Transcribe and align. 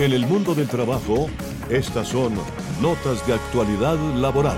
En 0.00 0.14
el 0.14 0.26
mundo 0.26 0.54
del 0.54 0.66
trabajo, 0.66 1.28
estas 1.68 2.08
son 2.08 2.32
notas 2.80 3.26
de 3.26 3.34
actualidad 3.34 3.98
laboral. 4.16 4.56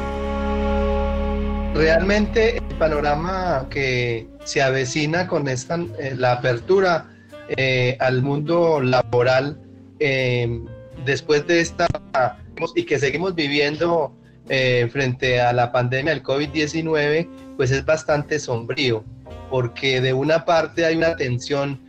Realmente 1.75 2.59
el 2.59 2.77
panorama 2.79 3.67
que 3.69 4.29
se 4.45 4.63
avecina 4.63 5.27
con 5.27 5.49
esta, 5.49 5.81
eh, 5.99 6.15
la 6.17 6.35
apertura 6.35 7.11
eh, 7.49 7.97
al 7.99 8.23
mundo 8.23 8.81
laboral 8.81 9.61
eh, 9.99 10.61
después 11.05 11.45
de 11.49 11.59
esta 11.59 11.89
y 12.77 12.85
que 12.85 13.01
seguimos 13.01 13.35
viviendo 13.35 14.17
frente 14.93 15.41
a 15.41 15.53
la 15.53 15.73
pandemia 15.73 16.13
del 16.15 16.23
COVID-19, 16.23 17.57
pues 17.57 17.73
es 17.73 17.85
bastante 17.85 18.39
sombrío, 18.39 19.03
porque 19.51 20.01
de 20.01 20.13
una 20.13 20.45
parte 20.45 20.85
hay 20.85 20.97
una 20.97 21.17
tensión 21.17 21.81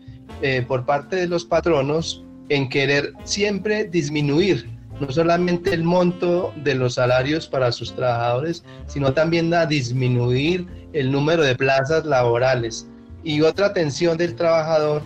por 0.67 0.85
parte 0.85 1.17
de 1.17 1.27
los 1.27 1.45
patronos 1.45 2.23
en 2.53 2.69
querer 2.69 3.13
siempre 3.23 3.85
disminuir 3.85 4.69
no 4.99 5.11
solamente 5.11 5.73
el 5.73 5.83
monto 5.83 6.53
de 6.57 6.75
los 6.75 6.95
salarios 6.95 7.47
para 7.47 7.71
sus 7.71 7.95
trabajadores, 7.95 8.63
sino 8.85 9.11
también 9.11 9.51
a 9.53 9.65
disminuir 9.65 10.67
el 10.93 11.11
número 11.11 11.41
de 11.41 11.55
plazas 11.55 12.05
laborales. 12.05 12.85
Y 13.23 13.41
otra 13.41 13.73
tensión 13.73 14.17
del 14.17 14.35
trabajador, 14.35 15.01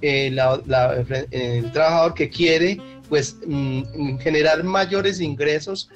eh, 0.00 0.34
el 1.30 1.72
trabajador 1.72 2.14
que 2.14 2.30
quiere 2.30 2.80
pues 3.10 3.36
mm, 3.46 4.16
generar 4.18 4.64
mayores 4.64 5.20
ingresos 5.20 5.90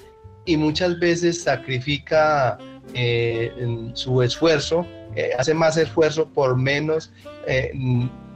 y 0.45 0.59
muchas 0.59 1.01
veces 1.01 1.43
sacrifica 1.43 2.59
eh, 2.93 3.51
su 3.95 4.21
esfuerzo, 4.23 4.87
eh, 5.16 5.30
hace 5.38 5.55
más 5.55 5.79
esfuerzo 5.79 6.29
por 6.29 6.57
menos, 6.57 7.10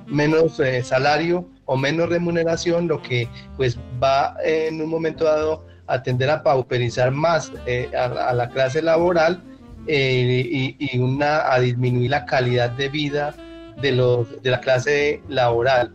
menos 0.07 0.61
salario 0.83 1.47
o 1.67 1.77
menos 1.77 2.09
remuneración, 2.09 2.89
lo 2.89 3.01
que 3.03 3.29
pues 3.57 3.79
va 4.03 4.37
en 4.45 4.81
un 4.81 4.89
momento 4.89 5.25
dado 5.25 5.65
a 5.87 6.03
tender 6.03 6.31
a 6.31 6.43
pauperizar 6.43 7.11
más 7.11 7.53
eh, 7.67 7.91
a, 7.97 8.33
la 8.33 8.49
clase 8.49 8.83
laboral 8.83 9.43
eh, 9.87 10.77
y, 10.79 10.99
una, 10.99 11.53
a 11.53 11.61
disminuir 11.61 12.11
la 12.11 12.25
calidad 12.25 12.71
de 12.71 12.89
vida 12.89 13.35
de, 13.81 13.93
los, 13.93 14.43
de 14.43 14.51
la 14.51 14.61
clase 14.61 15.23
laboral. 15.29 15.93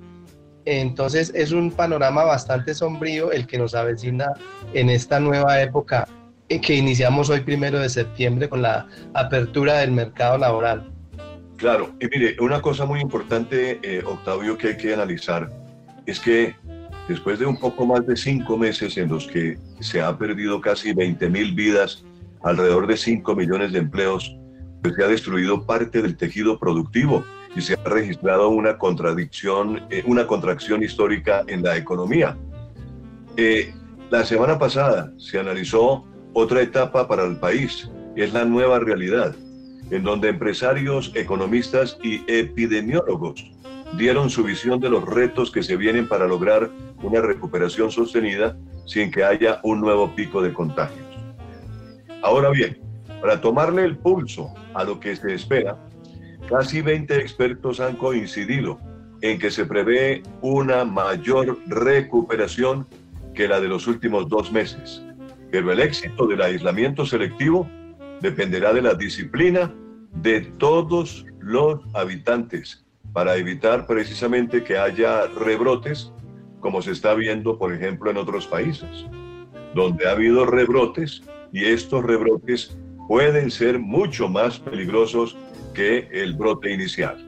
Entonces 0.65 1.31
es 1.33 1.51
un 1.51 1.71
panorama 1.71 2.23
bastante 2.23 2.75
sombrío 2.75 3.31
el 3.31 3.47
que 3.47 3.57
nos 3.57 3.73
avecina 3.73 4.33
en 4.73 4.89
esta 4.89 5.19
nueva 5.19 5.59
época 5.61 6.07
eh, 6.49 6.61
que 6.61 6.75
iniciamos 6.75 7.29
hoy 7.29 7.41
primero 7.41 7.79
de 7.79 7.89
septiembre 7.89 8.49
con 8.49 8.61
la 8.61 8.87
apertura 9.13 9.79
del 9.79 9.91
mercado 9.91 10.37
laboral. 10.37 10.91
Claro, 11.59 11.91
y 11.99 12.05
mire, 12.07 12.37
una 12.39 12.61
cosa 12.61 12.85
muy 12.85 13.01
importante, 13.01 13.79
eh, 13.83 14.01
Octavio, 14.05 14.57
que 14.57 14.69
hay 14.69 14.77
que 14.77 14.93
analizar 14.93 15.51
es 16.05 16.17
que 16.21 16.55
después 17.09 17.37
de 17.37 17.45
un 17.45 17.59
poco 17.59 17.85
más 17.85 18.07
de 18.07 18.15
cinco 18.15 18.57
meses 18.57 18.97
en 18.97 19.09
los 19.09 19.27
que 19.27 19.59
se 19.81 20.01
ha 20.01 20.17
perdido 20.17 20.61
casi 20.61 20.93
20 20.93 21.29
mil 21.29 21.53
vidas, 21.53 22.05
alrededor 22.43 22.87
de 22.87 22.95
5 22.95 23.35
millones 23.35 23.73
de 23.73 23.79
empleos, 23.79 24.37
pues 24.81 24.95
se 24.95 25.03
ha 25.03 25.09
destruido 25.09 25.65
parte 25.65 26.01
del 26.01 26.15
tejido 26.15 26.57
productivo 26.57 27.25
y 27.53 27.59
se 27.59 27.73
ha 27.73 27.83
registrado 27.83 28.47
una 28.47 28.77
contradicción, 28.77 29.83
eh, 29.89 30.01
una 30.05 30.25
contracción 30.25 30.81
histórica 30.81 31.43
en 31.47 31.61
la 31.61 31.75
economía. 31.75 32.37
Eh, 33.35 33.73
la 34.09 34.23
semana 34.23 34.57
pasada 34.57 35.11
se 35.17 35.37
analizó 35.37 36.05
otra 36.31 36.61
etapa 36.61 37.05
para 37.05 37.25
el 37.25 37.35
país, 37.35 37.91
es 38.15 38.31
la 38.31 38.45
nueva 38.45 38.79
realidad 38.79 39.35
en 39.91 40.03
donde 40.03 40.29
empresarios, 40.29 41.11
economistas 41.15 41.97
y 42.03 42.23
epidemiólogos 42.27 43.51
dieron 43.97 44.29
su 44.29 44.43
visión 44.43 44.79
de 44.79 44.89
los 44.89 45.03
retos 45.05 45.51
que 45.51 45.63
se 45.63 45.75
vienen 45.75 46.07
para 46.07 46.27
lograr 46.27 46.69
una 47.01 47.21
recuperación 47.21 47.91
sostenida 47.91 48.55
sin 48.85 49.11
que 49.11 49.23
haya 49.23 49.59
un 49.63 49.81
nuevo 49.81 50.13
pico 50.15 50.41
de 50.41 50.53
contagios. 50.53 51.07
Ahora 52.21 52.49
bien, 52.49 52.77
para 53.21 53.41
tomarle 53.41 53.83
el 53.83 53.97
pulso 53.97 54.53
a 54.73 54.83
lo 54.83 54.99
que 54.99 55.15
se 55.15 55.33
espera, 55.33 55.77
casi 56.47 56.81
20 56.81 57.15
expertos 57.17 57.79
han 57.79 57.95
coincidido 57.95 58.79
en 59.21 59.39
que 59.39 59.51
se 59.51 59.65
prevé 59.65 60.23
una 60.41 60.85
mayor 60.85 61.59
recuperación 61.67 62.87
que 63.33 63.47
la 63.47 63.59
de 63.59 63.67
los 63.67 63.87
últimos 63.87 64.29
dos 64.29 64.51
meses. 64.51 65.03
Pero 65.51 65.71
el 65.71 65.79
éxito 65.79 66.27
del 66.27 66.41
aislamiento 66.41 67.05
selectivo 67.05 67.69
dependerá 68.21 68.73
de 68.73 68.81
la 68.81 68.93
disciplina 68.93 69.73
de 70.13 70.41
todos 70.41 71.25
los 71.39 71.81
habitantes 71.93 72.85
para 73.13 73.35
evitar 73.37 73.87
precisamente 73.87 74.63
que 74.63 74.77
haya 74.77 75.27
rebrotes, 75.27 76.11
como 76.59 76.81
se 76.81 76.91
está 76.91 77.13
viendo, 77.13 77.57
por 77.57 77.73
ejemplo, 77.73 78.11
en 78.11 78.17
otros 78.17 78.47
países, 78.47 79.05
donde 79.73 80.07
ha 80.07 80.11
habido 80.11 80.45
rebrotes 80.45 81.23
y 81.51 81.65
estos 81.65 82.03
rebrotes 82.03 82.77
pueden 83.07 83.49
ser 83.49 83.79
mucho 83.79 84.29
más 84.29 84.59
peligrosos 84.59 85.35
que 85.73 86.07
el 86.11 86.33
brote 86.33 86.71
inicial. 86.71 87.25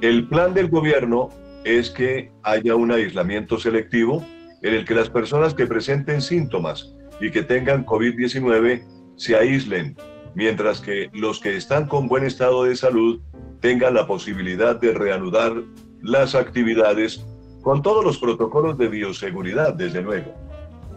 El 0.00 0.26
plan 0.28 0.54
del 0.54 0.68
gobierno 0.68 1.28
es 1.64 1.90
que 1.90 2.32
haya 2.42 2.74
un 2.74 2.90
aislamiento 2.90 3.58
selectivo 3.58 4.24
en 4.62 4.74
el 4.74 4.84
que 4.84 4.94
las 4.94 5.10
personas 5.10 5.54
que 5.54 5.66
presenten 5.66 6.22
síntomas 6.22 6.94
y 7.20 7.30
que 7.30 7.42
tengan 7.42 7.84
COVID-19 7.84 8.82
se 9.20 9.36
aíslen, 9.36 9.98
mientras 10.34 10.80
que 10.80 11.10
los 11.12 11.40
que 11.40 11.54
están 11.54 11.86
con 11.86 12.08
buen 12.08 12.24
estado 12.24 12.64
de 12.64 12.74
salud 12.74 13.20
tengan 13.60 13.92
la 13.92 14.06
posibilidad 14.06 14.80
de 14.80 14.94
reanudar 14.94 15.62
las 16.00 16.34
actividades 16.34 17.22
con 17.60 17.82
todos 17.82 18.02
los 18.02 18.16
protocolos 18.16 18.78
de 18.78 18.88
bioseguridad, 18.88 19.74
desde 19.74 20.00
luego. 20.00 20.32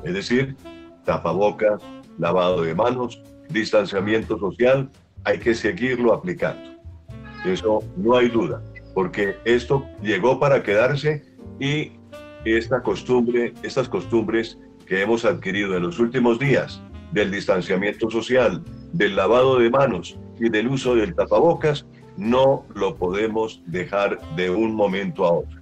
Es 0.05 0.13
decir, 0.13 0.55
tapabocas, 1.03 1.81
lavado 2.17 2.61
de 2.61 2.73
manos, 2.73 3.21
distanciamiento 3.49 4.39
social, 4.39 4.89
hay 5.25 5.39
que 5.39 5.53
seguirlo 5.53 6.13
aplicando. 6.13 6.79
Eso 7.43 7.83
no 7.97 8.15
hay 8.15 8.29
duda, 8.29 8.63
porque 8.93 9.35
esto 9.43 9.85
llegó 10.01 10.39
para 10.39 10.63
quedarse 10.63 11.25
y 11.59 11.91
esta 12.45 12.81
costumbre, 12.83 13.53
estas 13.63 13.89
costumbres 13.89 14.57
que 14.87 15.01
hemos 15.01 15.25
adquirido 15.25 15.75
en 15.75 15.83
los 15.83 15.99
últimos 15.99 16.39
días 16.39 16.81
del 17.13 17.31
distanciamiento 17.31 18.09
social, 18.09 18.63
del 18.91 19.15
lavado 19.15 19.59
de 19.59 19.69
manos 19.69 20.19
y 20.39 20.49
del 20.49 20.67
uso 20.67 20.95
del 20.95 21.15
tapabocas, 21.15 21.85
no 22.17 22.65
lo 22.75 22.95
podemos 22.95 23.61
dejar 23.67 24.19
de 24.35 24.49
un 24.49 24.75
momento 24.75 25.25
a 25.25 25.31
otro. 25.31 25.61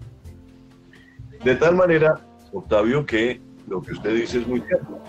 De 1.43 1.55
tal 1.55 1.75
manera, 1.75 2.19
Octavio, 2.51 3.05
que 3.05 3.41
lo 3.67 3.81
que 3.81 3.93
usted 3.93 4.15
dice 4.15 4.39
es 4.39 4.47
muy 4.47 4.61
cierto. 4.61 4.99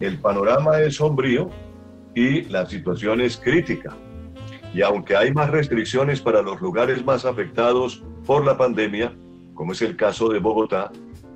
El 0.00 0.18
panorama 0.18 0.80
es 0.80 0.96
sombrío 0.96 1.50
y 2.14 2.42
la 2.42 2.66
situación 2.66 3.20
es 3.20 3.36
crítica. 3.36 3.96
Y 4.74 4.82
aunque 4.82 5.16
hay 5.16 5.32
más 5.32 5.50
restricciones 5.50 6.20
para 6.20 6.42
los 6.42 6.60
lugares 6.60 7.04
más 7.04 7.24
afectados 7.24 8.04
por 8.26 8.44
la 8.44 8.56
pandemia, 8.56 9.16
como 9.54 9.72
es 9.72 9.82
el 9.82 9.96
caso 9.96 10.28
de 10.28 10.38
Bogotá, 10.38 10.90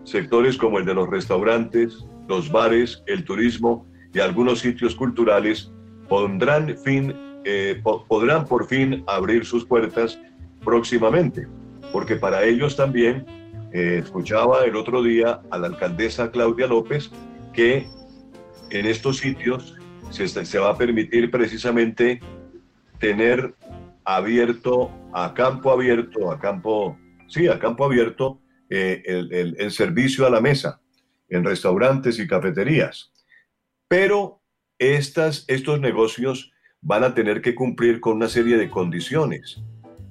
sectores 0.04 0.56
como 0.56 0.78
el 0.78 0.84
de 0.84 0.94
los 0.94 1.08
restaurantes, 1.08 2.04
los 2.28 2.50
bares, 2.50 3.02
el 3.06 3.24
turismo 3.24 3.86
y 4.12 4.20
algunos 4.20 4.60
sitios 4.60 4.94
culturales 4.94 5.72
pondrán 6.08 6.76
fin, 6.78 7.14
eh, 7.44 7.80
podrán 8.08 8.46
por 8.46 8.66
fin 8.66 9.02
abrir 9.06 9.44
sus 9.44 9.64
puertas 9.64 10.18
próximamente, 10.64 11.46
porque 11.92 12.16
para 12.16 12.44
ellos 12.44 12.76
también, 12.76 13.24
eh, 13.72 14.00
escuchaba 14.02 14.64
el 14.64 14.76
otro 14.76 15.02
día 15.02 15.40
a 15.50 15.58
la 15.58 15.68
alcaldesa 15.68 16.30
Claudia 16.30 16.66
López 16.66 17.10
que 17.54 17.86
en 18.70 18.86
estos 18.86 19.18
sitios 19.18 19.76
se, 20.10 20.58
va 20.58 20.70
a 20.70 20.76
permitir 20.76 21.30
precisamente 21.30 22.20
tener 22.98 23.54
abierto, 24.04 24.90
a 25.14 25.32
campo 25.32 25.70
abierto, 25.70 26.30
a 26.30 26.38
campo, 26.38 26.98
sí, 27.28 27.48
a 27.48 27.58
campo 27.58 27.86
abierto, 27.86 28.40
eh, 28.68 29.02
el, 29.06 29.56
el 29.58 29.70
servicio 29.70 30.26
a 30.26 30.30
la 30.30 30.40
mesa 30.40 30.80
en 31.30 31.44
restaurantes 31.44 32.18
y 32.18 32.26
cafeterías. 32.26 33.12
Pero 33.92 34.40
estos 34.78 35.44
negocios 35.78 36.50
van 36.80 37.04
a 37.04 37.12
tener 37.12 37.42
que 37.42 37.54
cumplir 37.54 38.00
con 38.00 38.16
una 38.16 38.28
serie 38.28 38.56
de 38.56 38.70
condiciones. 38.70 39.62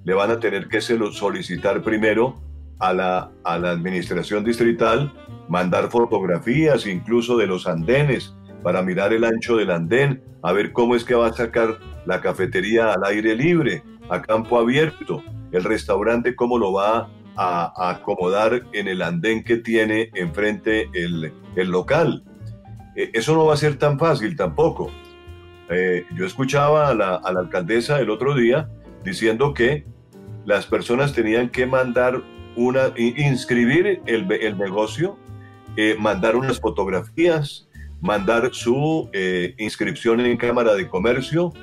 Le 0.04 0.14
van 0.14 0.30
a 0.30 0.40
tener 0.40 0.68
que 0.68 0.82
solicitar 0.82 1.82
primero 1.82 2.40
a 2.78 2.94
la, 2.94 3.32
administración 3.44 4.44
distrital, 4.44 5.12
mandar 5.50 5.90
fotografías 5.90 6.86
incluso 6.86 7.38
de 7.38 7.48
los 7.48 7.66
andenes 7.66 8.36
para 8.62 8.84
mirar 8.84 9.14
el 9.14 9.24
ancho 9.24 9.58
del 9.58 9.72
andén, 9.72 10.24
a 10.44 10.54
ver 10.54 10.74
cómo 10.74 10.96
es 10.96 11.04
que 11.04 11.16
va 11.16 11.30
a 11.30 11.34
sacar 11.34 11.80
la 12.06 12.22
cafetería 12.22 12.94
al 12.94 13.04
aire 13.06 13.36
libre, 13.36 13.82
a 14.12 14.22
campo 14.22 14.60
abierto, 14.60 15.24
el 15.52 15.64
restaurante 15.64 16.36
cómo 16.36 16.60
lo 16.60 16.72
va 16.72 17.10
a, 17.36 17.90
acomodar 17.90 18.62
en 18.74 18.88
el 18.88 19.02
andén 19.02 19.44
que 19.44 19.58
tiene 19.58 20.12
enfrente 20.14 20.88
el 20.94 21.72
local. 21.72 22.24
Eh, 22.96 23.12
eso 23.14 23.36
no 23.36 23.46
va 23.46 23.54
a 23.54 23.58
ser 23.58 23.78
tan 23.78 23.98
fácil 23.98 24.36
tampoco. 24.36 24.92
Eh, 25.70 26.06
yo 26.16 26.26
escuchaba 26.26 26.90
a 26.90 26.94
la, 26.94 27.16
alcaldesa 27.16 28.00
el 28.00 28.10
otro 28.10 28.36
día 28.36 28.70
diciendo 29.04 29.54
que 29.54 29.86
las 30.46 30.66
personas 30.66 31.14
tenían 31.14 31.50
que 31.50 31.66
mandar 31.66 32.22
una, 32.56 32.92
inscribir 32.98 34.02
el, 34.06 34.28
negocio, 34.58 35.18
eh, 35.78 35.96
mandar 35.98 36.36
unas 36.36 36.60
fotografías, 36.60 37.70
mandar 38.02 38.50
su 38.52 39.10
inscripción 39.58 40.20
en 40.20 40.36
Cámara 40.36 40.74
de 40.74 40.90
Comercio 40.90 41.54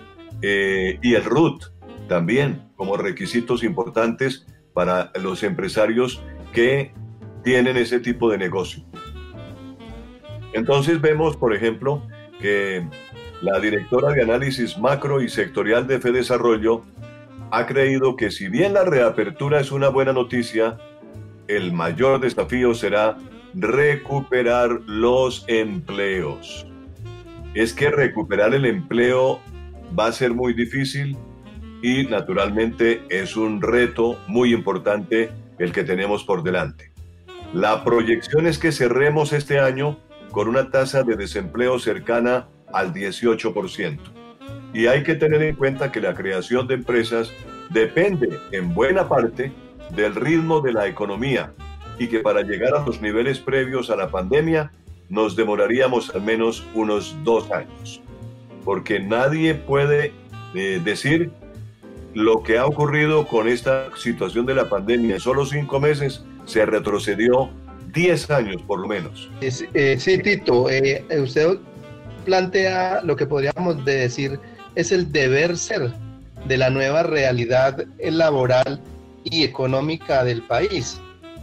y 0.40 1.14
el 1.14 1.24
RUT 1.24 1.64
también 2.08 2.70
como 2.76 2.96
requisitos 2.96 3.64
importantes 3.64 4.46
para 4.72 5.10
los 5.20 5.42
empresarios 5.42 6.22
que 6.52 6.92
tienen 7.42 7.76
ese 7.76 7.98
tipo 7.98 8.30
de 8.30 8.38
negocio. 8.38 8.87
Entonces 10.58 11.00
vemos, 11.00 11.36
por 11.36 11.54
ejemplo, 11.54 12.02
que 12.40 12.84
la 13.42 13.60
directora 13.60 14.12
de 14.12 14.22
análisis 14.22 14.76
macro 14.76 15.22
y 15.22 15.28
sectorial 15.28 15.86
de 15.86 15.98
Desarrollo 15.98 16.82
ha 17.52 17.64
creído 17.66 18.16
que 18.16 18.32
si 18.32 18.48
bien 18.48 18.74
la 18.74 18.84
reapertura 18.84 19.60
es 19.60 19.70
una 19.70 19.88
buena 19.88 20.12
noticia, 20.12 20.76
el 21.46 21.72
mayor 21.72 22.20
desafío 22.20 22.74
será 22.74 23.16
recuperar 23.54 24.80
los 24.86 25.44
empleos. 25.46 26.66
Es 27.54 27.72
que 27.72 27.90
recuperar 27.90 28.52
el 28.52 28.66
empleo 28.66 29.38
va 29.96 30.06
a 30.06 30.12
ser 30.12 30.34
muy 30.34 30.54
difícil 30.54 31.16
y 31.82 32.02
naturalmente 32.06 33.02
es 33.10 33.36
un 33.36 33.62
reto 33.62 34.18
muy 34.26 34.52
importante 34.52 35.30
el 35.60 35.70
que 35.70 35.84
tenemos 35.84 36.24
por 36.24 36.42
delante. 36.42 36.90
La 37.54 37.84
proyección 37.84 38.48
es 38.48 38.58
que 38.58 38.72
cerremos 38.72 39.32
este 39.32 39.60
año 39.60 39.98
con 40.30 40.48
una 40.48 40.70
tasa 40.70 41.02
de 41.02 41.16
desempleo 41.16 41.78
cercana 41.78 42.48
al 42.72 42.92
18%. 42.92 43.98
Y 44.74 44.86
hay 44.86 45.02
que 45.02 45.14
tener 45.14 45.42
en 45.42 45.56
cuenta 45.56 45.90
que 45.90 46.00
la 46.00 46.14
creación 46.14 46.66
de 46.66 46.74
empresas 46.74 47.32
depende 47.70 48.38
en 48.52 48.74
buena 48.74 49.08
parte 49.08 49.52
del 49.94 50.14
ritmo 50.14 50.60
de 50.60 50.72
la 50.72 50.86
economía 50.86 51.52
y 51.98 52.08
que 52.08 52.20
para 52.20 52.42
llegar 52.42 52.74
a 52.74 52.84
los 52.84 53.00
niveles 53.00 53.38
previos 53.38 53.90
a 53.90 53.96
la 53.96 54.10
pandemia 54.10 54.72
nos 55.08 55.36
demoraríamos 55.36 56.14
al 56.14 56.22
menos 56.22 56.66
unos 56.74 57.16
dos 57.24 57.50
años. 57.50 58.00
Porque 58.64 59.00
nadie 59.00 59.54
puede 59.54 60.12
eh, 60.54 60.80
decir 60.84 61.30
lo 62.14 62.42
que 62.42 62.58
ha 62.58 62.66
ocurrido 62.66 63.26
con 63.26 63.48
esta 63.48 63.96
situación 63.96 64.46
de 64.46 64.54
la 64.54 64.68
pandemia. 64.68 65.14
En 65.14 65.20
solo 65.20 65.46
cinco 65.46 65.80
meses 65.80 66.24
se 66.44 66.66
retrocedió 66.66 67.50
10 67.92 68.30
años 68.30 68.62
por 68.62 68.80
lo 68.80 68.88
menos. 68.88 69.28
Eh, 69.40 69.96
sí, 69.98 70.18
Tito, 70.18 70.70
eh, 70.70 71.04
usted 71.22 71.58
plantea 72.24 73.00
lo 73.02 73.16
que 73.16 73.26
podríamos 73.26 73.84
decir 73.84 74.38
es 74.74 74.92
el 74.92 75.10
deber 75.10 75.56
ser 75.56 75.92
de 76.46 76.56
la 76.56 76.70
nueva 76.70 77.02
realidad 77.02 77.84
laboral 77.98 78.80
y 79.24 79.44
económica 79.44 80.24
del 80.24 80.42
país. 80.42 81.00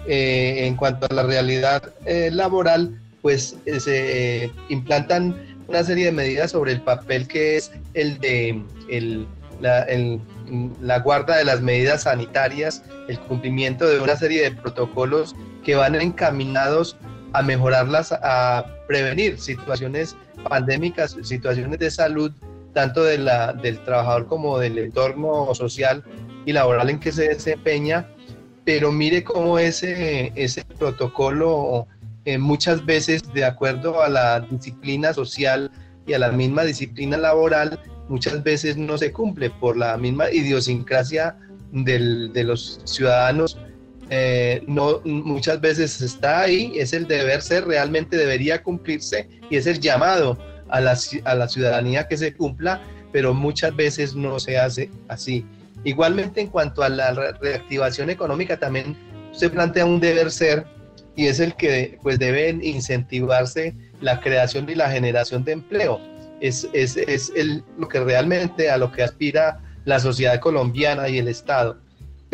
Eh, 0.08 0.68
en 0.68 0.76
cuanto 0.76 1.08
a 1.10 1.14
la 1.14 1.24
realidad 1.24 1.94
laboral, 2.32 3.00
pues 3.22 3.58
se 3.80 4.52
implantan 4.70 5.36
una 5.68 5.84
serie 5.84 6.06
de 6.06 6.12
medidas 6.12 6.52
sobre 6.52 6.74
el 6.74 6.82
papel 6.82 7.28
que 7.28 7.58
es 7.58 7.72
el 7.96 8.20
de 8.20 8.62
el, 8.88 9.28
la, 9.62 9.88
la 10.80 11.00
guarda 11.00 11.38
de 11.38 11.46
las 11.46 11.62
medidas 11.62 12.04
sanitarias, 12.04 12.84
el 13.08 13.20
cumplimiento 13.22 13.88
de 13.88 14.00
una 14.00 14.16
serie 14.16 14.44
de 14.44 14.52
protocolos 14.52 15.36
que 15.66 15.76
van 15.76 15.96
encaminados 15.96 16.96
a 17.34 17.42
mejorarlas, 17.42 18.14
a 18.14 18.66
prevenir 18.88 19.40
situaciones 19.40 20.16
pandémicas, 20.48 21.18
situaciones 21.24 21.80
de 21.80 21.92
salud, 21.92 22.32
tanto 22.74 23.04
de 23.04 23.18
la, 23.18 23.52
del 23.52 23.80
trabajador 23.84 24.28
como 24.28 24.60
del 24.60 24.78
entorno 24.78 25.54
social 25.54 26.04
y 26.46 26.54
laboral 26.54 26.90
en 26.90 27.00
que 27.00 27.12
se 27.12 27.28
desempeña. 27.30 28.08
Pero 28.64 28.92
mire 28.92 29.24
cómo 29.24 29.60
ese, 29.60 30.32
ese 30.36 30.64
protocolo 30.64 31.88
eh, 32.26 32.38
muchas 32.38 32.86
veces, 32.86 33.22
de 33.34 33.46
acuerdo 33.46 34.02
a 34.02 34.10
la 34.10 34.40
disciplina 34.40 35.14
social 35.14 35.72
y 36.08 36.14
a 36.14 36.20
la 36.20 36.32
misma 36.32 36.64
disciplina 36.64 37.18
laboral, 37.18 37.80
muchas 38.08 38.44
veces 38.44 38.78
no 38.78 38.98
se 38.98 39.12
cumple 39.12 39.50
por 39.50 39.78
la 39.78 39.98
misma 39.98 40.32
idiosincrasia 40.32 41.38
de 41.72 42.44
los 42.44 42.82
ciudadanos. 42.86 43.58
Eh, 44.10 44.64
no, 44.68 45.02
muchas 45.04 45.60
veces 45.60 46.02
está 46.02 46.42
ahí, 46.42 46.74
es 46.76 46.94
el 46.94 47.08
deber 47.08 47.42
ser, 47.42 47.66
realmente 47.66 48.18
debería 48.18 48.62
cumplirse 48.62 49.28
y 49.50 49.58
es 49.58 49.66
el 49.66 49.80
llamado 49.80 50.38
a 50.70 50.80
la, 50.80 50.98
a 51.24 51.36
la 51.36 51.48
ciudadanía 51.48 52.08
que 52.08 52.18
se 52.18 52.34
cumpla, 52.34 52.82
pero 53.12 53.34
muchas 53.34 53.76
veces 53.76 54.16
no 54.16 54.40
se 54.40 54.58
hace 54.58 54.92
así. 55.08 55.46
Igualmente 55.84 56.42
en 56.42 56.48
cuanto 56.48 56.84
a 56.84 56.90
la 56.90 57.14
reactivación 57.14 58.10
económica 58.10 58.58
también 58.58 58.96
se 59.32 59.50
plantea 59.50 59.86
un 59.86 60.00
deber 60.00 60.32
ser 60.32 60.66
y 61.16 61.28
es 61.28 61.40
el 61.40 61.56
que 61.56 61.98
pues 62.04 62.20
deben 62.20 62.64
incentivarse 62.64 63.76
la 64.02 64.20
creación 64.20 64.70
y 64.70 64.76
la 64.76 64.90
generación 64.90 65.44
de 65.44 65.54
empleo 65.54 66.00
es, 66.40 66.68
es, 66.74 66.98
es 66.98 67.32
lo 67.78 67.88
que 67.88 68.00
realmente 68.00 68.70
a 68.70 68.78
lo 68.78 68.92
que 68.92 69.04
aspira 69.04 69.60
la 69.86 70.00
sociedad 70.00 70.40
colombiana 70.40 71.08
y 71.10 71.20
el 71.20 71.28
Estado. 71.28 71.78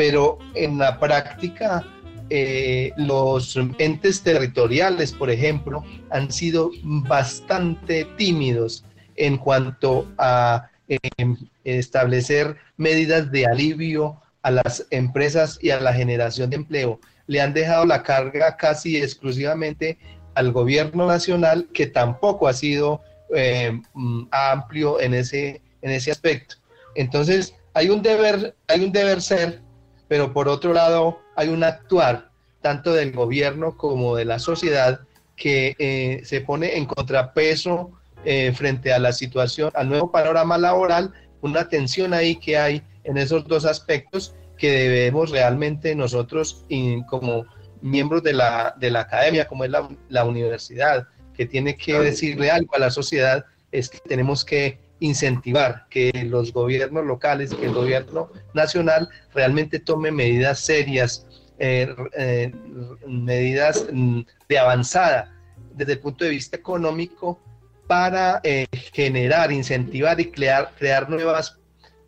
Pero 0.01 0.39
en 0.55 0.79
la 0.79 0.99
práctica, 0.99 1.85
eh, 2.31 2.91
los 2.97 3.55
entes 3.77 4.23
territoriales, 4.23 5.11
por 5.11 5.29
ejemplo, 5.29 5.85
han 6.09 6.31
sido 6.31 6.71
bastante 6.81 8.05
tímidos 8.17 8.83
en 9.15 9.37
cuanto 9.37 10.11
a 10.17 10.71
em, 10.87 11.37
establecer 11.63 12.57
medidas 12.77 13.31
de 13.31 13.45
alivio 13.45 14.19
a 14.41 14.49
las 14.49 14.87
empresas 14.89 15.59
y 15.61 15.69
a 15.69 15.79
la 15.79 15.93
generación 15.93 16.49
de 16.49 16.55
empleo. 16.55 16.99
Le 17.27 17.39
han 17.39 17.53
dejado 17.53 17.85
la 17.85 18.01
carga 18.01 18.57
casi 18.57 18.97
exclusivamente 18.97 19.99
al 20.33 20.51
gobierno 20.51 21.05
nacional, 21.05 21.69
que 21.75 21.85
tampoco 21.85 22.47
ha 22.47 22.53
sido 22.53 23.01
mm, 23.93 24.29
amplio 24.31 24.99
en 24.99 25.13
ese, 25.13 25.61
en 25.83 25.91
ese 25.91 26.09
aspecto. 26.09 26.55
Entonces, 26.95 27.53
hay 27.75 27.89
un 27.89 28.01
deber, 28.01 28.55
hay 28.67 28.83
un 28.83 28.91
deber 28.91 29.21
ser, 29.21 29.61
pero 30.11 30.33
por 30.33 30.49
otro 30.49 30.73
lado 30.73 31.21
hay 31.37 31.47
un 31.47 31.63
actuar 31.63 32.31
tanto 32.59 32.91
del 32.91 33.13
gobierno 33.13 33.77
como 33.77 34.17
de 34.17 34.25
la 34.25 34.39
sociedad 34.39 34.99
que 35.37 35.73
eh, 35.79 36.19
se 36.25 36.41
pone 36.41 36.75
en 36.75 36.85
contrapeso 36.85 37.93
eh, 38.25 38.51
frente 38.53 38.91
a 38.91 38.99
la 38.99 39.13
situación, 39.13 39.71
al 39.73 39.87
nuevo 39.87 40.11
panorama 40.11 40.57
laboral, 40.57 41.13
una 41.39 41.69
tensión 41.69 42.13
ahí 42.13 42.35
que 42.35 42.57
hay 42.57 42.83
en 43.05 43.17
esos 43.17 43.47
dos 43.47 43.63
aspectos 43.63 44.35
que 44.57 44.69
debemos 44.71 45.31
realmente 45.31 45.95
nosotros 45.95 46.65
como 47.07 47.45
miembros 47.81 48.21
de 48.21 48.33
la, 48.33 48.75
de 48.77 48.91
la 48.91 48.99
academia, 48.99 49.47
como 49.47 49.63
es 49.63 49.71
la, 49.71 49.87
la 50.09 50.25
universidad, 50.25 51.07
que 51.33 51.45
tiene 51.45 51.77
que 51.77 51.97
decirle 51.97 52.51
algo 52.51 52.75
a 52.75 52.79
la 52.79 52.91
sociedad 52.91 53.45
es 53.71 53.89
que 53.89 53.99
tenemos 53.99 54.43
que 54.43 54.77
incentivar 55.01 55.87
que 55.89 56.11
los 56.29 56.53
gobiernos 56.53 57.05
locales, 57.05 57.53
que 57.53 57.65
el 57.65 57.73
gobierno 57.73 58.29
nacional 58.53 59.09
realmente 59.33 59.79
tome 59.79 60.11
medidas 60.11 60.59
serias, 60.59 61.25
eh, 61.59 61.93
eh, 62.17 62.53
medidas 63.07 63.87
mm, 63.91 64.21
de 64.47 64.59
avanzada 64.59 65.33
desde 65.73 65.93
el 65.93 65.99
punto 65.99 66.23
de 66.23 66.31
vista 66.31 66.55
económico 66.55 67.39
para 67.87 68.41
eh, 68.43 68.67
generar, 68.93 69.51
incentivar 69.51 70.19
y 70.19 70.31
crear, 70.31 70.71
crear 70.77 71.09
nuevas 71.09 71.57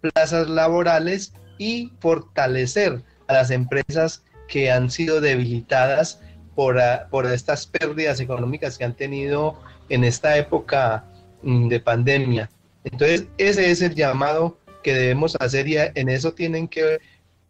plazas 0.01 0.47
laborales 0.47 1.33
y 1.57 1.91
fortalecer 2.00 3.01
a 3.27 3.33
las 3.33 3.50
empresas 3.50 4.23
que 4.47 4.71
han 4.71 4.91
sido 4.91 5.19
debilitadas 5.19 6.21
por, 6.53 6.79
por 7.09 7.25
estas 7.25 7.65
pérdidas 7.65 8.19
económicas 8.19 8.77
que 8.77 8.83
han 8.83 8.95
tenido 8.95 9.59
en 9.89 10.03
esta 10.03 10.38
época 10.38 11.05
mm, 11.41 11.69
de 11.69 11.79
pandemia. 11.79 12.50
Entonces, 12.83 13.25
ese 13.37 13.71
es 13.71 13.81
el 13.81 13.95
llamado 13.95 14.57
que 14.83 14.93
debemos 14.93 15.35
hacer 15.39 15.67
y 15.67 15.77
en 15.77 16.09
eso 16.09 16.33
tienen 16.33 16.67
que 16.67 16.99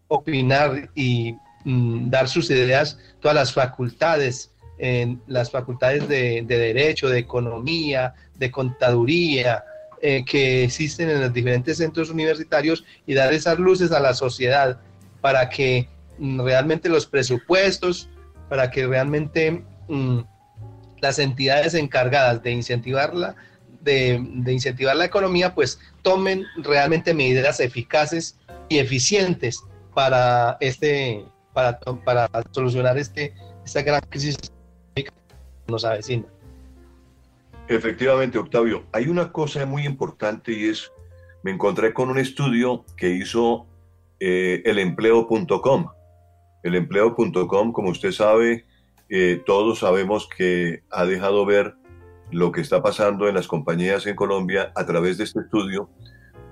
opinar 0.07 0.89
y 0.95 1.35
mm, 1.65 2.09
dar 2.09 2.27
sus 2.29 2.49
ideas 2.51 2.99
todas 3.19 3.35
las 3.35 3.53
facultades, 3.53 4.51
las 5.27 5.49
facultades 5.49 6.07
de, 6.09 6.43
derecho, 6.45 7.07
de 7.07 7.19
economía, 7.19 8.13
de 8.37 8.51
contaduría, 8.51 9.63
eh, 10.01 10.25
que 10.25 10.65
existen 10.65 11.09
en 11.09 11.21
los 11.21 11.31
diferentes 11.31 11.77
centros 11.77 12.09
universitarios 12.09 12.83
y 13.05 13.13
dar 13.13 13.33
esas 13.33 13.57
luces 13.57 13.93
a 13.93 14.01
la 14.01 14.13
sociedad 14.13 14.81
para 15.21 15.47
que 15.47 15.87
mm, 16.17 16.41
realmente 16.41 16.89
los 16.89 17.05
presupuestos 17.05 18.09
para 18.49 18.69
que 18.69 18.85
realmente 18.85 19.63
mm, 19.87 20.19
las 20.99 21.19
entidades 21.19 21.73
encargadas 21.73 22.43
de 22.43 22.51
incentivarla, 22.51 23.35
de, 23.83 24.15
incentivar 24.47 24.95
la 24.95 25.05
economía, 25.05 25.53
pues 25.53 25.79
tomen 26.01 26.45
realmente 26.57 27.13
medidas 27.13 27.59
eficaces 27.59 28.39
y 28.69 28.79
eficientes 28.79 29.63
para 29.93 30.57
este, 30.59 31.25
para, 31.53 31.79
para 31.79 32.29
solucionar 32.51 32.97
este, 32.97 33.33
esta 33.65 33.81
gran 33.81 34.01
crisis 34.09 34.37
que 34.95 35.05
nos 35.67 35.85
avecina. 35.85 36.25
Efectivamente, 37.67 38.37
Octavio, 38.37 38.85
hay 38.91 39.07
una 39.07 39.31
cosa 39.31 39.65
muy 39.65 39.85
importante 39.85 40.51
y 40.51 40.65
es, 40.65 40.91
me 41.43 41.51
encontré 41.51 41.93
con 41.93 42.09
un 42.09 42.19
estudio 42.19 42.85
que 42.97 43.09
hizo 43.09 43.67
eh, 44.19 44.61
elempleo.com 44.65 45.87
el 46.63 46.75
empleo.com, 46.75 47.73
como 47.73 47.89
usted 47.89 48.11
sabe, 48.11 48.65
eh, 49.09 49.41
todos 49.45 49.79
sabemos 49.79 50.27
que 50.35 50.81
ha 50.89 51.05
dejado 51.05 51.45
ver 51.45 51.75
lo 52.32 52.51
que 52.51 52.62
está 52.62 52.82
pasando 52.82 53.27
en 53.27 53.36
las 53.36 53.48
compañías 53.48 54.06
en 54.06 54.15
Colombia 54.15 54.72
a 54.75 54.86
través 54.86 55.18
de 55.18 55.25
este 55.25 55.42
estudio 55.42 55.89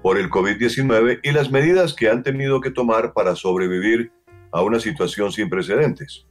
por 0.01 0.17
el 0.17 0.29
COVID-19 0.29 1.19
y 1.23 1.31
las 1.31 1.51
medidas 1.51 1.93
que 1.93 2.09
han 2.09 2.23
tenido 2.23 2.61
que 2.61 2.71
tomar 2.71 3.13
para 3.13 3.35
sobrevivir 3.35 4.11
a 4.51 4.61
una 4.61 4.79
situación 4.79 5.31
sin 5.31 5.49
precedentes. 5.49 6.25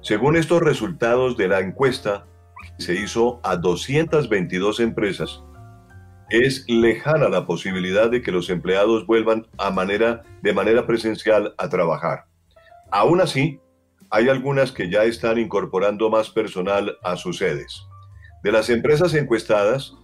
Según 0.00 0.36
estos 0.36 0.62
resultados 0.62 1.36
de 1.36 1.48
la 1.48 1.60
encuesta 1.60 2.26
que 2.76 2.84
se 2.84 2.94
hizo 2.94 3.40
a 3.42 3.56
222 3.56 4.80
empresas, 4.80 5.42
es 6.30 6.64
lejana 6.68 7.28
la 7.28 7.46
posibilidad 7.46 8.10
de 8.10 8.22
que 8.22 8.32
los 8.32 8.50
empleados 8.50 9.06
vuelvan 9.06 9.46
de 10.42 10.52
manera 10.52 10.86
presencial 10.86 11.54
a 11.58 11.68
trabajar. 11.68 12.24
Aún 12.90 13.20
así, 13.20 13.60
hay 14.10 14.28
algunas 14.28 14.72
que 14.72 14.90
ya 14.90 15.04
están 15.04 15.38
incorporando 15.38 16.10
más 16.10 16.30
personal 16.30 16.96
a 17.02 17.16
sus 17.16 17.38
sedes. 17.38 17.86
De 18.44 18.52
las 18.52 18.68
empresas 18.68 19.14
encuestadas, 19.14 19.94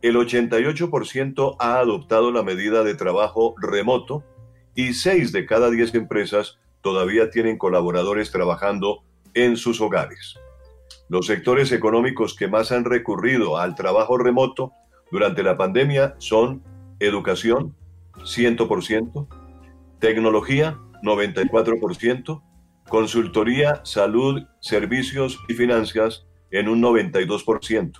el 0.00 0.16
88% 0.16 1.56
ha 1.58 1.80
adoptado 1.80 2.32
la 2.32 2.42
medida 2.42 2.82
de 2.82 2.94
trabajo 2.94 3.54
remoto 3.60 4.24
y 4.74 4.94
6 4.94 5.32
de 5.32 5.44
cada 5.44 5.68
10 5.68 5.94
empresas 5.96 6.58
todavía 6.80 7.28
tienen 7.28 7.58
colaboradores 7.58 8.32
trabajando 8.32 9.04
en 9.34 9.58
sus 9.58 9.82
hogares. 9.82 10.36
Los 11.10 11.26
sectores 11.26 11.72
económicos 11.72 12.34
que 12.34 12.48
más 12.48 12.72
han 12.72 12.86
recurrido 12.86 13.58
al 13.58 13.74
trabajo 13.74 14.16
remoto 14.16 14.72
durante 15.12 15.42
la 15.42 15.58
pandemia 15.58 16.14
son 16.16 16.62
educación, 17.00 17.76
100%, 18.20 19.28
tecnología, 19.98 20.78
94%, 21.02 22.42
consultoría, 22.88 23.82
salud, 23.84 24.44
servicios 24.60 25.38
y 25.48 25.52
finanzas 25.52 26.24
en 26.50 26.68
un 26.68 26.82
92%. 26.82 27.92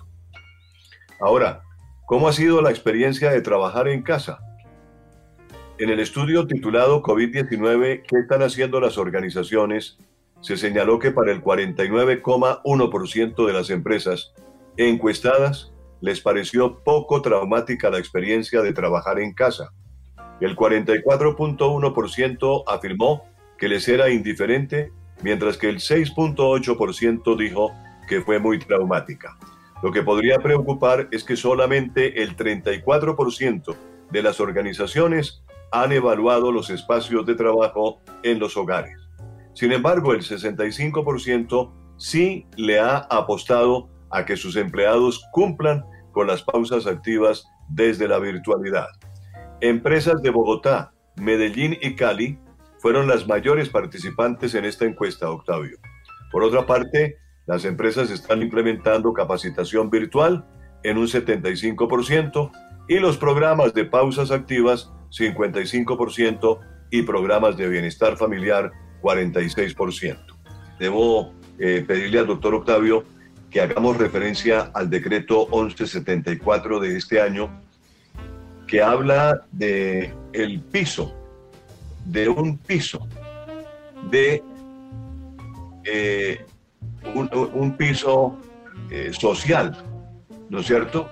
Ahora, 1.19 1.61
¿cómo 2.05 2.27
ha 2.27 2.33
sido 2.33 2.61
la 2.61 2.71
experiencia 2.71 3.31
de 3.31 3.41
trabajar 3.41 3.87
en 3.87 4.01
casa? 4.01 4.39
En 5.77 5.89
el 5.89 5.99
estudio 5.99 6.47
titulado 6.47 7.01
COVID-19, 7.01 8.03
¿qué 8.07 8.19
están 8.19 8.43
haciendo 8.43 8.79
las 8.79 8.97
organizaciones? 8.97 9.97
Se 10.41 10.57
señaló 10.57 10.99
que 10.99 11.11
para 11.11 11.31
el 11.31 11.43
49,1% 11.43 13.47
de 13.47 13.53
las 13.53 13.69
empresas 13.69 14.33
encuestadas 14.77 15.71
les 16.01 16.21
pareció 16.21 16.83
poco 16.83 17.21
traumática 17.21 17.89
la 17.89 17.99
experiencia 17.99 18.61
de 18.61 18.73
trabajar 18.73 19.19
en 19.19 19.33
casa. 19.33 19.71
El 20.39 20.55
44.1% 20.55 22.63
afirmó 22.67 23.25
que 23.57 23.67
les 23.69 23.87
era 23.87 24.09
indiferente, 24.09 24.91
mientras 25.21 25.57
que 25.57 25.69
el 25.69 25.77
6.8% 25.77 27.37
dijo 27.37 27.71
que 28.07 28.21
fue 28.21 28.39
muy 28.39 28.59
traumática. 28.59 29.37
Lo 29.81 29.91
que 29.91 30.03
podría 30.03 30.37
preocupar 30.37 31.07
es 31.11 31.23
que 31.23 31.35
solamente 31.35 32.21
el 32.21 32.35
34% 32.35 33.75
de 34.11 34.23
las 34.23 34.39
organizaciones 34.39 35.43
han 35.71 35.91
evaluado 35.91 36.51
los 36.51 36.69
espacios 36.69 37.25
de 37.25 37.35
trabajo 37.35 37.99
en 38.23 38.39
los 38.39 38.57
hogares. 38.57 38.97
Sin 39.53 39.71
embargo, 39.71 40.13
el 40.13 40.21
65% 40.21 41.71
sí 41.97 42.45
le 42.57 42.79
ha 42.79 42.97
apostado 42.97 43.89
a 44.09 44.25
que 44.25 44.37
sus 44.37 44.55
empleados 44.55 45.23
cumplan 45.31 45.85
con 46.11 46.27
las 46.27 46.43
pausas 46.43 46.85
activas 46.87 47.45
desde 47.69 48.07
la 48.07 48.19
virtualidad. 48.19 48.87
Empresas 49.61 50.21
de 50.21 50.29
Bogotá, 50.29 50.93
Medellín 51.15 51.77
y 51.81 51.95
Cali 51.95 52.37
fueron 52.79 53.07
las 53.07 53.27
mayores 53.27 53.69
participantes 53.69 54.55
en 54.55 54.65
esta 54.65 54.85
encuesta, 54.85 55.29
Octavio. 55.29 55.77
Por 56.31 56.43
otra 56.43 56.65
parte, 56.65 57.17
las 57.51 57.65
empresas 57.65 58.09
están 58.09 58.41
implementando 58.41 59.11
capacitación 59.11 59.89
virtual 59.89 60.45
en 60.83 60.97
un 60.97 61.07
75% 61.07 62.49
y 62.87 62.95
los 62.99 63.17
programas 63.17 63.73
de 63.73 63.83
pausas 63.83 64.31
activas 64.31 64.89
55% 65.09 66.59
y 66.91 67.01
programas 67.01 67.57
de 67.57 67.67
bienestar 67.67 68.15
familiar 68.15 68.71
46%. 69.01 70.17
Debo 70.79 71.33
eh, 71.59 71.83
pedirle 71.85 72.19
al 72.19 72.27
doctor 72.27 72.55
Octavio 72.55 73.03
que 73.49 73.59
hagamos 73.59 73.97
referencia 73.97 74.71
al 74.73 74.89
decreto 74.89 75.45
1174 75.51 76.79
de 76.79 76.95
este 76.95 77.19
año, 77.19 77.49
que 78.65 78.81
habla 78.81 79.41
de 79.51 80.13
el 80.31 80.61
piso, 80.61 81.13
de 82.05 82.29
un 82.29 82.57
piso, 82.59 83.09
de 84.09 84.41
eh, 85.83 86.45
un, 87.13 87.77
piso 87.77 88.37
eh, 88.89 89.11
social, 89.13 89.77
¿no 90.49 90.59
es 90.59 90.67
cierto? 90.67 91.09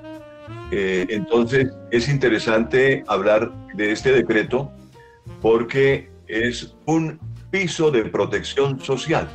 Eh, 0.71 1.05
entonces 1.09 1.71
es 1.91 2.09
interesante 2.09 3.03
hablar 3.07 3.51
de 3.75 3.91
este 3.91 4.11
decreto 4.11 4.71
porque 5.41 6.09
es 6.27 6.75
un 6.85 7.19
piso 7.51 7.91
de 7.91 8.05
protección 8.05 8.79
social 8.79 9.27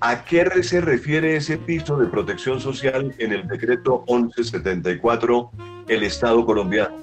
¿A 0.00 0.24
qué 0.24 0.44
se 0.62 0.82
refiere 0.82 1.36
ese 1.36 1.56
piso 1.56 1.96
de 1.96 2.06
protección 2.06 2.60
social 2.60 3.14
en 3.18 3.32
el 3.32 3.48
decreto 3.48 4.04
1174, 4.06 5.50
el 5.88 6.02
Estado 6.02 6.44
colombiano? 6.44 6.94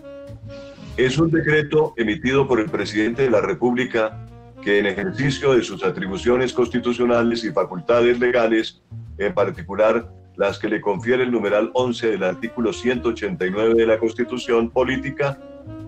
Es 0.95 1.17
un 1.17 1.31
decreto 1.31 1.95
emitido 1.97 2.47
por 2.47 2.59
el 2.59 2.69
presidente 2.69 3.23
de 3.23 3.31
la 3.31 3.41
República 3.41 4.23
que 4.63 4.79
en 4.79 4.85
ejercicio 4.85 5.53
de 5.53 5.63
sus 5.63 5.83
atribuciones 5.83 6.53
constitucionales 6.53 7.43
y 7.43 7.51
facultades 7.51 8.19
legales, 8.19 8.81
en 9.17 9.33
particular 9.33 10.09
las 10.35 10.57
que 10.57 10.69
le 10.69 10.81
confiere 10.81 11.23
el 11.23 11.31
numeral 11.31 11.69
11 11.73 12.11
del 12.11 12.23
artículo 12.23 12.73
189 12.73 13.75
de 13.75 13.85
la 13.85 13.99
Constitución 13.99 14.69
Política, 14.69 15.37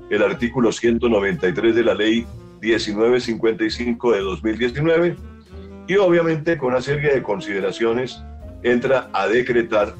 el 0.09 0.21
artículo 0.21 0.71
193 0.71 1.75
de 1.75 1.83
la 1.83 1.95
Ley 1.95 2.27
1955 2.61 4.11
de 4.11 4.19
2019, 4.19 5.15
y 5.87 5.95
obviamente 5.97 6.57
con 6.57 6.69
una 6.69 6.81
serie 6.81 7.13
de 7.13 7.23
consideraciones 7.23 8.21
entra 8.63 9.09
a 9.13 9.27
decretar 9.27 9.93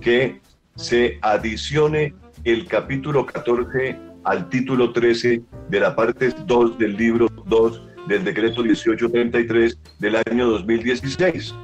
que 0.00 0.40
se 0.76 1.18
adicione 1.22 2.14
el 2.44 2.66
capítulo 2.66 3.26
14 3.26 3.96
al 4.24 4.48
título 4.48 4.92
13 4.92 5.42
de 5.68 5.80
la 5.80 5.94
parte 5.94 6.30
2 6.46 6.78
del 6.78 6.96
libro 6.96 7.28
2 7.46 7.93
del 8.08 8.24
decreto 8.24 8.62
1833 8.62 9.78
del 9.98 10.16
año 10.16 10.48
2016. 10.48 11.54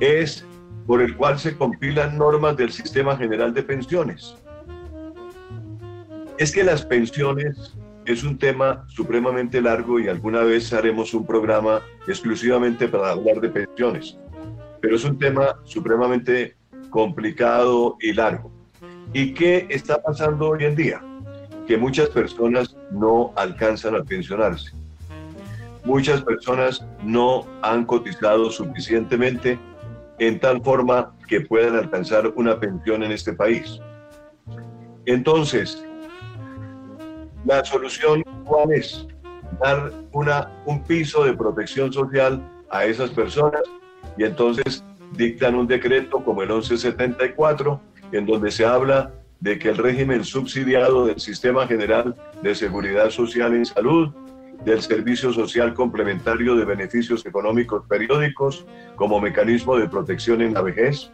Es 0.00 0.44
por 0.86 1.02
el 1.02 1.16
cual 1.16 1.38
se 1.38 1.56
compilan 1.56 2.16
normas 2.16 2.56
del 2.56 2.70
sistema 2.70 3.16
general 3.16 3.52
de 3.52 3.62
pensiones. 3.62 4.36
Es 6.38 6.52
que 6.52 6.62
las 6.62 6.84
pensiones 6.84 7.76
es 8.04 8.22
un 8.22 8.38
tema 8.38 8.84
supremamente 8.88 9.60
largo 9.60 9.98
y 9.98 10.08
alguna 10.08 10.40
vez 10.42 10.72
haremos 10.72 11.12
un 11.12 11.26
programa 11.26 11.80
exclusivamente 12.06 12.86
para 12.86 13.10
hablar 13.10 13.40
de 13.40 13.48
pensiones, 13.48 14.16
pero 14.80 14.94
es 14.94 15.04
un 15.04 15.18
tema 15.18 15.56
supremamente 15.64 16.56
complicado 16.90 17.96
y 18.00 18.12
largo. 18.12 18.52
¿Y 19.12 19.34
qué 19.34 19.66
está 19.70 20.00
pasando 20.00 20.50
hoy 20.50 20.64
en 20.64 20.76
día? 20.76 21.02
Que 21.66 21.76
muchas 21.76 22.10
personas 22.10 22.76
no 22.92 23.32
alcanzan 23.36 23.96
a 23.96 24.04
pensionarse. 24.04 24.72
Muchas 25.86 26.20
personas 26.22 26.84
no 27.04 27.46
han 27.62 27.84
cotizado 27.84 28.50
suficientemente 28.50 29.56
en 30.18 30.40
tal 30.40 30.60
forma 30.60 31.14
que 31.28 31.42
puedan 31.42 31.76
alcanzar 31.76 32.32
una 32.34 32.58
pensión 32.58 33.04
en 33.04 33.12
este 33.12 33.32
país. 33.32 33.80
Entonces, 35.04 35.84
la 37.44 37.64
solución, 37.64 38.24
¿cuál 38.44 38.72
es? 38.72 39.06
Dar 39.62 39.92
una, 40.10 40.50
un 40.64 40.82
piso 40.82 41.24
de 41.24 41.34
protección 41.34 41.92
social 41.92 42.42
a 42.68 42.84
esas 42.84 43.10
personas 43.10 43.62
y 44.18 44.24
entonces 44.24 44.84
dictan 45.12 45.54
un 45.54 45.68
decreto 45.68 46.24
como 46.24 46.42
el 46.42 46.48
1174 46.48 47.80
en 48.10 48.26
donde 48.26 48.50
se 48.50 48.66
habla 48.66 49.12
de 49.38 49.56
que 49.56 49.68
el 49.68 49.76
régimen 49.76 50.24
subsidiado 50.24 51.06
del 51.06 51.20
Sistema 51.20 51.64
General 51.68 52.16
de 52.42 52.56
Seguridad 52.56 53.10
Social 53.10 53.54
en 53.54 53.64
Salud, 53.64 54.12
del 54.64 54.82
Servicio 54.82 55.32
Social 55.32 55.74
Complementario 55.74 56.56
de 56.56 56.64
Beneficios 56.64 57.24
Económicos 57.26 57.84
Periódicos 57.88 58.66
como 58.96 59.20
mecanismo 59.20 59.76
de 59.76 59.88
protección 59.88 60.42
en 60.42 60.54
la 60.54 60.62
vejez, 60.62 61.10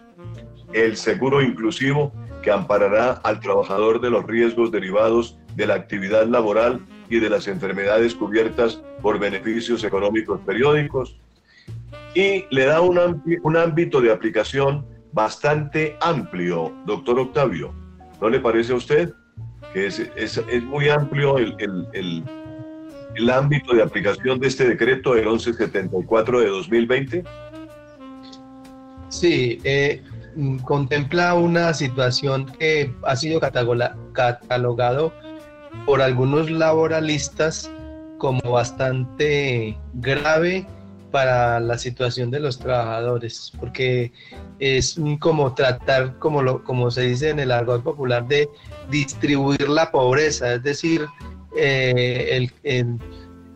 el 0.73 0.97
seguro 0.97 1.43
inclusivo 1.43 2.13
que 2.43 2.51
amparará 2.51 3.13
al 3.25 3.41
trabajador 3.41 4.01
de 4.01 4.11
los 4.11 4.25
riesgos 4.25 4.71
derivados 4.71 5.39
de 5.55 5.67
la 5.67 5.75
actividad 5.75 6.27
laboral 6.27 6.81
y 7.09 7.21
de 7.21 7.29
las 7.29 7.47
enfermedades 7.47 8.15
cubiertas 8.15 8.83
por 9.03 9.19
beneficios 9.19 9.85
económicos 9.85 10.41
periódicos 10.47 11.17
y 12.15 12.45
le 12.51 12.65
da 12.67 12.81
un, 12.81 13.23
un 13.43 13.57
ámbito 13.57 14.01
de 14.01 14.13
aplicación 14.13 14.87
bastante 15.13 15.97
amplio, 16.01 16.73
doctor 16.87 17.19
Octavio. 17.19 17.73
¿No 18.21 18.29
le 18.29 18.41
parece 18.41 18.73
a 18.73 18.77
usted? 18.77 19.13
Que 19.73 19.87
es, 19.87 19.99
es, 20.17 20.39
es 20.39 20.63
muy 20.65 20.89
amplio 20.89 21.39
el, 21.39 21.55
el, 21.59 21.87
el 21.93 22.25
ámbito 23.31 23.75
de 23.75 23.83
aplicación 23.83 24.41
de 24.41 24.49
este 24.49 24.69
decreto 24.69 25.15
del 25.15 25.27
1174 25.27 26.41
de 26.41 26.49
2020? 26.49 27.25
Sí, 29.09 29.61
eh, 29.65 30.03
mm, 30.35 30.59
contempla 30.59 31.35
una 31.35 31.75
situación 31.75 32.47
que 32.59 32.93
ha 33.05 33.17
sido 33.17 33.41
catalogado 33.41 35.13
por 35.87 36.01
algunos 36.01 36.51
laboralistas 36.51 37.71
como 38.19 38.41
bastante 38.53 39.77
grave 39.95 40.67
para 41.11 41.61
la 41.61 41.77
situación 41.79 42.31
de 42.31 42.41
los 42.41 42.59
trabajadores, 42.59 43.53
porque 43.61 44.13
es 44.59 44.99
como 45.21 45.55
tratar, 45.55 46.19
como, 46.19 46.43
lo, 46.43 46.65
como 46.65 46.91
se 46.91 47.03
dice 47.03 47.31
en 47.31 47.39
el 47.39 47.53
argot 47.53 47.83
popular, 47.83 48.27
de 48.27 48.49
distribuir 48.91 49.69
la 49.69 49.91
pobreza, 49.91 50.55
es 50.55 50.63
decir, 50.63 51.07
eh, 51.57 52.49
el, 52.63 52.99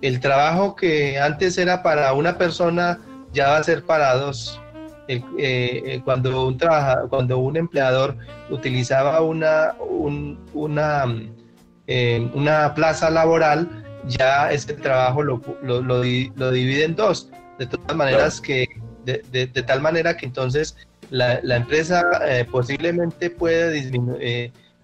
el, 0.03 0.21
trabajo 0.21 0.77
que 0.77 1.19
antes 1.19 1.57
era 1.59 1.83
para 1.83 2.13
una 2.13 2.37
persona 2.37 3.01
ya 3.33 3.49
va 3.49 3.59
a 3.59 3.65
ser 3.65 3.85
para 3.85 4.15
dos. 4.15 4.61
Eh, 5.09 5.23
eh, 5.39 6.01
cuando, 6.05 6.47
un 6.47 6.59
cuando 7.09 7.39
un 7.39 7.57
empleador 7.57 8.17
utilizaba 8.51 9.21
una, 9.21 9.75
una, 10.53 11.05
una 12.35 12.75
plaza 12.75 13.11
laboral, 13.11 13.85
ya 14.07 14.51
ese 14.51 14.75
trabajo 14.75 15.23
lo, 15.23 15.41
lo, 15.63 15.81
lo, 15.81 16.03
divide 16.03 16.85
en 16.85 16.97
dos. 16.97 17.31
De 17.59 17.67
todas 17.67 17.97
maneras 17.97 18.41
que, 18.41 18.67
de, 19.05 19.23
de, 19.31 19.63
tal 19.63 19.81
manera 19.81 20.17
que 20.17 20.27
entonces 20.27 20.77
la, 21.11 21.41
la 21.43 21.57
empresa 21.57 22.05
posiblemente 22.51 23.31
puede 23.31 23.71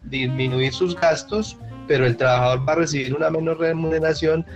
disminuir 0.04 0.72
sus 0.72 0.98
gastos, 0.98 1.58
pero 1.86 2.06
el 2.06 2.16
trabajador 2.16 2.68
va 2.68 2.72
a 2.72 2.76
recibir 2.76 3.14
una 3.14 3.30
menor 3.30 3.58
remuneración 3.58 4.46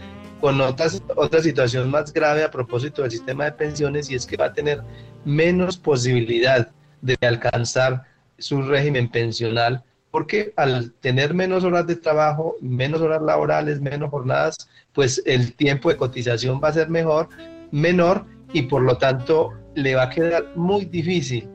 con 0.41 0.61
otras, 0.61 1.03
otra 1.15 1.41
situación 1.43 1.91
más 1.91 2.13
grave 2.13 2.45
a 2.45 2.51
propósito 2.51 3.03
del 3.03 3.11
sistema 3.11 3.45
de 3.45 3.53
pensiones 3.53 4.11
y 4.11 4.15
es 4.15 4.27
que 4.27 4.37
va 4.37 4.47
a 4.47 4.53
tener 4.53 4.83
menos 5.25 5.77
posibilidad 5.77 6.71
de 7.01 7.17
alcanzar 7.23 8.05
su 8.39 8.63
régimen 8.63 9.09
pensional 9.11 9.83
porque 10.11 10.55
al 10.57 10.93
tener 10.95 11.35
menos 11.35 11.63
horas 11.65 11.87
de 11.87 11.97
trabajo, 11.97 12.57
menos 12.63 13.03
horas 13.03 13.21
laborales, 13.21 13.83
menos 13.83 14.09
jornadas, 14.09 14.69
pues 14.95 15.23
el 15.27 15.55
tiempo 15.55 15.91
de 15.91 15.99
cotización 15.99 16.59
va 16.63 16.69
a 16.69 16.73
ser 16.73 16.89
mejor, 16.89 17.29
menor 17.71 18.25
y 18.55 18.63
por 18.63 18.81
lo 18.81 18.97
tanto 18.97 19.53
le 19.75 19.95
va 19.95 20.05
a 20.05 20.11
quedar 20.11 20.53
muy 20.57 20.87
difícil 20.87 21.49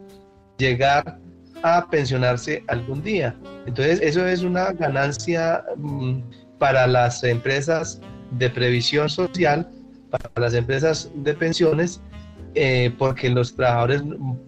llegar 0.60 1.18
a 1.64 1.88
pensionarse 1.90 2.64
algún 2.68 3.02
día. 3.04 3.36
Entonces, 3.66 4.00
eso 4.02 4.26
es 4.26 4.42
una 4.44 4.72
ganancia 4.74 5.64
mm, 5.78 6.22
para 6.58 6.88
las 6.88 7.24
empresas 7.24 8.02
de 8.32 8.50
previsión 8.50 9.10
social, 9.10 9.70
para 10.10 10.30
las 10.36 10.54
empresas 10.54 11.12
de 11.16 11.34
pensiones, 11.34 12.02
eh, 12.54 12.94
porque 12.98 13.30
los 13.30 13.56
trabajadores 13.56 14.04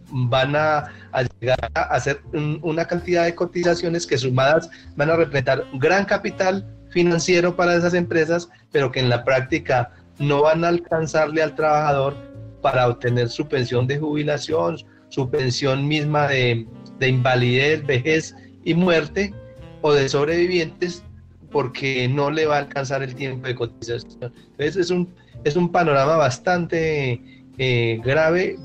van 0.10 0.55
a, 0.55 0.91
llegar 1.39 1.58
a 1.74 1.82
hacer 1.84 2.22
una 2.62 2.86
cantidad 2.86 3.24
de 3.24 3.34
cotizaciones 3.34 4.05
que 4.05 4.17
sumadas 4.17 4.70
van 4.96 5.10
a 5.10 5.15
representar 5.15 5.63
gran 5.75 6.03
capital 6.03 6.67
financiero 6.89 7.55
para 7.55 7.75
esas 7.75 7.93
empresas, 7.93 8.50
pero 8.72 8.91
que 8.91 9.00
en 9.00 9.10
la 9.10 9.24
práctica 9.24 9.91
no 10.20 10.41
van 10.43 10.65
a 10.65 10.67
alcanzarle 10.67 11.41
al 11.41 11.55
trabajador 11.55 12.15
para 12.62 12.88
obtener 12.88 13.29
su 13.29 13.48
pensión 13.48 13.88
de 13.88 13.98
jubilación, 13.98 14.77
su 15.10 15.29
pensión 15.29 15.88
misma 15.88 16.27
de, 16.27 16.67
de 17.03 17.10
invalidez, 17.10 17.86
vejez 17.86 18.33
y 18.63 18.74
muerte 18.74 19.33
o 19.81 19.93
de 19.93 20.07
sobrevivientes 20.07 21.03
porque 21.51 22.07
no 22.07 22.31
le 22.31 22.45
va 22.45 22.55
a 22.55 22.60
alcanzar 22.60 23.03
el 23.03 23.13
tiempo 23.13 23.45
de 23.45 23.55
cotización. 23.55 24.31
Entonces 24.51 24.77
es 24.77 24.89
un, 24.89 25.13
es 25.43 25.57
un 25.57 25.69
panorama 25.69 26.15
bastante 26.15 27.22
eh, 27.57 28.01
grave 28.03 28.57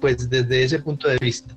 pues 0.00 0.28
desde 0.28 0.64
ese 0.64 0.80
punto 0.80 1.08
de 1.08 1.18
vista. 1.18 1.54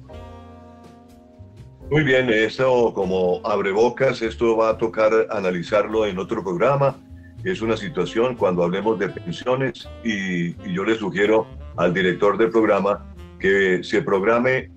Muy 1.89 2.03
bien, 2.03 2.29
esto 2.29 2.93
como 2.93 3.41
abre 3.43 3.71
bocas, 3.71 4.21
esto 4.21 4.57
va 4.57 4.69
a 4.69 4.77
tocar 4.77 5.11
analizarlo 5.31 6.05
en 6.05 6.19
otro 6.19 6.43
programa. 6.43 6.95
Es 7.43 7.61
una 7.61 7.75
situación 7.75 8.35
cuando 8.35 8.63
hablemos 8.63 8.99
de 8.99 9.09
pensiones 9.09 9.89
y, 10.03 10.49
y 10.49 10.73
yo 10.75 10.83
le 10.83 10.95
sugiero 10.95 11.47
al 11.77 11.91
director 11.91 12.37
del 12.37 12.51
programa 12.51 13.03
que 13.39 13.83
se 13.83 14.03
programe 14.03 14.69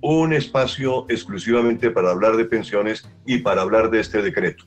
un 0.00 0.32
espacio 0.32 1.06
exclusivamente 1.08 1.90
para 1.90 2.10
hablar 2.10 2.36
de 2.36 2.44
pensiones 2.44 3.08
y 3.26 3.38
para 3.38 3.62
hablar 3.62 3.90
de 3.90 4.00
este 4.00 4.22
decreto. 4.22 4.64